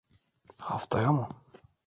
[0.61, 1.29] Haftaya mı?